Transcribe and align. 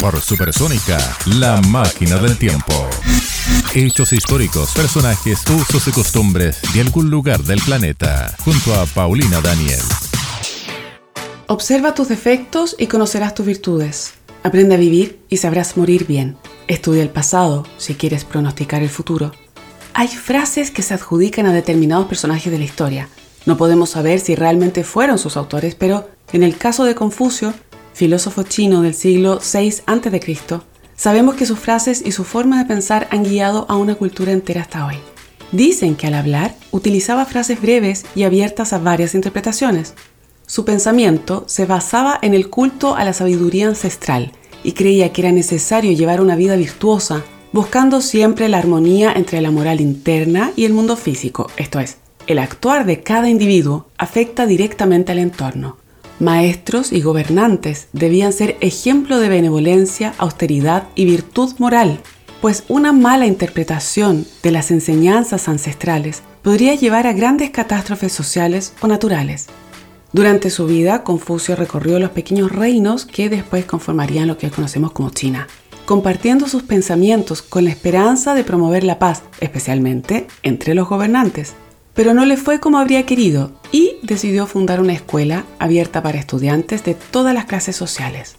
Por 0.00 0.20
Supersónica, 0.20 0.98
la 1.26 1.60
máquina 1.62 2.16
del 2.16 2.36
tiempo. 2.36 2.88
Hechos 3.74 4.12
históricos, 4.12 4.72
personajes, 4.74 5.42
usos 5.48 5.88
y 5.88 5.92
costumbres 5.92 6.60
de 6.74 6.80
algún 6.80 7.10
lugar 7.10 7.42
del 7.42 7.60
planeta. 7.60 8.34
Junto 8.44 8.74
a 8.74 8.86
Paulina 8.86 9.40
Daniel. 9.40 9.80
Observa 11.46 11.94
tus 11.94 12.08
defectos 12.08 12.76
y 12.78 12.86
conocerás 12.86 13.34
tus 13.34 13.46
virtudes. 13.46 14.14
Aprende 14.42 14.74
a 14.74 14.78
vivir 14.78 15.20
y 15.28 15.36
sabrás 15.36 15.76
morir 15.76 16.06
bien. 16.06 16.36
Estudia 16.66 17.02
el 17.02 17.10
pasado 17.10 17.66
si 17.78 17.94
quieres 17.94 18.24
pronosticar 18.24 18.82
el 18.82 18.90
futuro. 18.90 19.32
Hay 19.94 20.08
frases 20.08 20.70
que 20.70 20.82
se 20.82 20.94
adjudican 20.94 21.46
a 21.46 21.52
determinados 21.52 22.06
personajes 22.06 22.50
de 22.50 22.58
la 22.58 22.64
historia. 22.64 23.08
No 23.44 23.56
podemos 23.56 23.90
saber 23.90 24.20
si 24.20 24.34
realmente 24.34 24.84
fueron 24.84 25.18
sus 25.18 25.36
autores, 25.36 25.74
pero 25.74 26.08
en 26.32 26.42
el 26.42 26.56
caso 26.56 26.84
de 26.84 26.94
Confucio, 26.94 27.52
filósofo 27.92 28.42
chino 28.42 28.82
del 28.82 28.94
siglo 28.94 29.38
VI 29.40 29.82
a.C., 29.86 30.60
sabemos 30.96 31.34
que 31.34 31.46
sus 31.46 31.58
frases 31.58 32.02
y 32.04 32.12
su 32.12 32.24
forma 32.24 32.58
de 32.58 32.66
pensar 32.66 33.08
han 33.10 33.24
guiado 33.24 33.66
a 33.68 33.76
una 33.76 33.94
cultura 33.94 34.32
entera 34.32 34.62
hasta 34.62 34.86
hoy. 34.86 34.96
Dicen 35.52 35.96
que 35.96 36.06
al 36.06 36.14
hablar 36.14 36.54
utilizaba 36.70 37.26
frases 37.26 37.60
breves 37.60 38.04
y 38.14 38.22
abiertas 38.22 38.72
a 38.72 38.78
varias 38.78 39.14
interpretaciones. 39.14 39.94
Su 40.46 40.64
pensamiento 40.64 41.44
se 41.46 41.66
basaba 41.66 42.18
en 42.22 42.34
el 42.34 42.48
culto 42.48 42.96
a 42.96 43.04
la 43.04 43.12
sabiduría 43.12 43.68
ancestral 43.68 44.32
y 44.64 44.72
creía 44.72 45.12
que 45.12 45.22
era 45.22 45.32
necesario 45.32 45.92
llevar 45.92 46.20
una 46.20 46.36
vida 46.36 46.56
virtuosa, 46.56 47.22
buscando 47.52 48.00
siempre 48.00 48.48
la 48.48 48.58
armonía 48.58 49.12
entre 49.12 49.40
la 49.40 49.50
moral 49.50 49.80
interna 49.80 50.52
y 50.56 50.64
el 50.64 50.72
mundo 50.72 50.96
físico, 50.96 51.48
esto 51.56 51.80
es, 51.80 51.98
el 52.26 52.38
actuar 52.38 52.86
de 52.86 53.02
cada 53.02 53.28
individuo 53.28 53.88
afecta 53.98 54.46
directamente 54.46 55.12
al 55.12 55.18
entorno. 55.18 55.76
Maestros 56.22 56.92
y 56.92 57.00
gobernantes 57.00 57.88
debían 57.92 58.32
ser 58.32 58.56
ejemplo 58.60 59.18
de 59.18 59.28
benevolencia, 59.28 60.14
austeridad 60.18 60.84
y 60.94 61.04
virtud 61.04 61.52
moral, 61.58 61.98
pues 62.40 62.62
una 62.68 62.92
mala 62.92 63.26
interpretación 63.26 64.24
de 64.44 64.52
las 64.52 64.70
enseñanzas 64.70 65.48
ancestrales 65.48 66.22
podría 66.42 66.76
llevar 66.76 67.08
a 67.08 67.12
grandes 67.12 67.50
catástrofes 67.50 68.12
sociales 68.12 68.72
o 68.82 68.86
naturales. 68.86 69.48
Durante 70.12 70.50
su 70.50 70.66
vida, 70.66 71.02
Confucio 71.02 71.56
recorrió 71.56 71.98
los 71.98 72.10
pequeños 72.10 72.52
reinos 72.52 73.04
que 73.04 73.28
después 73.28 73.64
conformarían 73.64 74.28
lo 74.28 74.38
que 74.38 74.48
conocemos 74.48 74.92
como 74.92 75.10
China, 75.10 75.48
compartiendo 75.86 76.46
sus 76.46 76.62
pensamientos 76.62 77.42
con 77.42 77.64
la 77.64 77.70
esperanza 77.70 78.34
de 78.34 78.44
promover 78.44 78.84
la 78.84 79.00
paz, 79.00 79.24
especialmente 79.40 80.28
entre 80.44 80.76
los 80.76 80.88
gobernantes 80.88 81.54
pero 81.94 82.14
no 82.14 82.24
le 82.24 82.36
fue 82.36 82.60
como 82.60 82.78
habría 82.78 83.06
querido 83.06 83.52
y 83.70 83.96
decidió 84.02 84.46
fundar 84.46 84.80
una 84.80 84.92
escuela 84.92 85.44
abierta 85.58 86.02
para 86.02 86.18
estudiantes 86.18 86.84
de 86.84 86.94
todas 86.94 87.34
las 87.34 87.46
clases 87.46 87.76
sociales. 87.76 88.36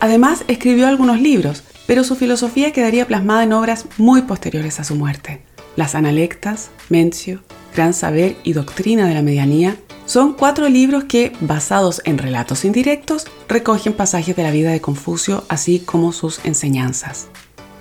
Además, 0.00 0.44
escribió 0.48 0.86
algunos 0.86 1.20
libros, 1.20 1.62
pero 1.86 2.04
su 2.04 2.16
filosofía 2.16 2.72
quedaría 2.72 3.06
plasmada 3.06 3.44
en 3.44 3.52
obras 3.52 3.86
muy 3.96 4.22
posteriores 4.22 4.80
a 4.80 4.84
su 4.84 4.94
muerte. 4.94 5.42
Las 5.76 5.94
Analectas, 5.94 6.70
Mencio, 6.88 7.42
Gran 7.74 7.94
Saber 7.94 8.36
y 8.44 8.52
Doctrina 8.52 9.06
de 9.06 9.14
la 9.14 9.22
Medianía 9.22 9.76
son 10.06 10.34
cuatro 10.34 10.68
libros 10.68 11.04
que, 11.04 11.32
basados 11.40 12.00
en 12.04 12.18
relatos 12.18 12.64
indirectos, 12.64 13.26
recogen 13.48 13.92
pasajes 13.92 14.36
de 14.36 14.42
la 14.42 14.50
vida 14.50 14.70
de 14.70 14.80
Confucio, 14.80 15.44
así 15.48 15.80
como 15.80 16.12
sus 16.12 16.44
enseñanzas. 16.44 17.28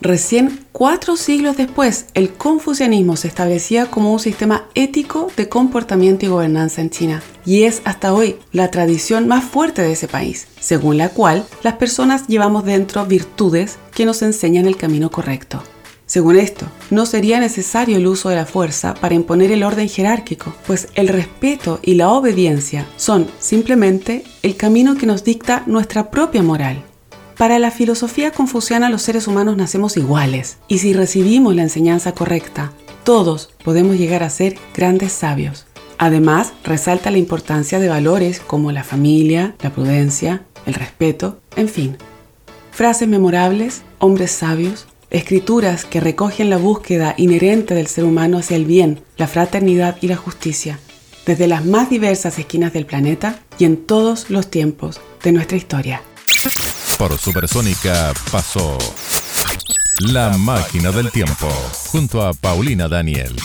Recién 0.00 0.66
cuatro 0.72 1.16
siglos 1.16 1.56
después, 1.56 2.06
el 2.14 2.32
confucianismo 2.32 3.16
se 3.16 3.28
establecía 3.28 3.86
como 3.86 4.12
un 4.12 4.20
sistema 4.20 4.63
ético 4.74 5.30
de 5.36 5.48
comportamiento 5.48 6.26
y 6.26 6.28
gobernanza 6.28 6.80
en 6.80 6.90
China, 6.90 7.22
y 7.44 7.64
es 7.64 7.82
hasta 7.84 8.12
hoy 8.12 8.36
la 8.52 8.70
tradición 8.70 9.28
más 9.28 9.44
fuerte 9.44 9.82
de 9.82 9.92
ese 9.92 10.08
país, 10.08 10.46
según 10.60 10.98
la 10.98 11.08
cual 11.08 11.44
las 11.62 11.74
personas 11.74 12.26
llevamos 12.26 12.64
dentro 12.64 13.06
virtudes 13.06 13.78
que 13.94 14.06
nos 14.06 14.22
enseñan 14.22 14.66
el 14.66 14.76
camino 14.76 15.10
correcto. 15.10 15.62
Según 16.06 16.36
esto, 16.36 16.66
no 16.90 17.06
sería 17.06 17.40
necesario 17.40 17.96
el 17.96 18.06
uso 18.06 18.28
de 18.28 18.36
la 18.36 18.44
fuerza 18.44 18.94
para 18.94 19.14
imponer 19.14 19.50
el 19.52 19.62
orden 19.62 19.88
jerárquico, 19.88 20.54
pues 20.66 20.88
el 20.94 21.08
respeto 21.08 21.80
y 21.82 21.94
la 21.94 22.10
obediencia 22.10 22.86
son 22.96 23.26
simplemente 23.38 24.22
el 24.42 24.56
camino 24.56 24.96
que 24.96 25.06
nos 25.06 25.24
dicta 25.24 25.62
nuestra 25.66 26.10
propia 26.10 26.42
moral. 26.42 26.84
Para 27.36 27.58
la 27.58 27.72
filosofía 27.72 28.30
confuciana 28.30 28.90
los 28.90 29.02
seres 29.02 29.26
humanos 29.26 29.56
nacemos 29.56 29.96
iguales 29.96 30.58
y 30.68 30.78
si 30.78 30.92
recibimos 30.92 31.54
la 31.56 31.62
enseñanza 31.62 32.12
correcta, 32.12 32.72
todos 33.02 33.50
podemos 33.64 33.96
llegar 33.96 34.22
a 34.22 34.30
ser 34.30 34.56
grandes 34.72 35.12
sabios. 35.12 35.66
Además, 35.98 36.52
resalta 36.62 37.10
la 37.10 37.18
importancia 37.18 37.80
de 37.80 37.88
valores 37.88 38.38
como 38.38 38.70
la 38.70 38.84
familia, 38.84 39.56
la 39.60 39.70
prudencia, 39.70 40.42
el 40.64 40.74
respeto, 40.74 41.40
en 41.56 41.68
fin. 41.68 41.96
Frases 42.70 43.08
memorables, 43.08 43.82
hombres 43.98 44.30
sabios, 44.30 44.86
escrituras 45.10 45.84
que 45.84 46.00
recogen 46.00 46.50
la 46.50 46.56
búsqueda 46.56 47.14
inherente 47.16 47.74
del 47.74 47.88
ser 47.88 48.04
humano 48.04 48.38
hacia 48.38 48.56
el 48.56 48.64
bien, 48.64 49.00
la 49.16 49.26
fraternidad 49.26 49.96
y 50.00 50.08
la 50.08 50.16
justicia, 50.16 50.78
desde 51.26 51.48
las 51.48 51.64
más 51.64 51.90
diversas 51.90 52.38
esquinas 52.38 52.72
del 52.72 52.86
planeta 52.86 53.40
y 53.58 53.64
en 53.64 53.76
todos 53.76 54.30
los 54.30 54.50
tiempos 54.50 55.00
de 55.22 55.32
nuestra 55.32 55.56
historia. 55.56 56.00
Por 57.08 57.18
Supersónica 57.18 58.14
pasó 58.32 58.78
La 59.98 60.38
Máquina 60.38 60.90
del 60.90 61.10
Tiempo 61.10 61.50
junto 61.90 62.26
a 62.26 62.32
Paulina 62.32 62.88
Daniel. 62.88 63.36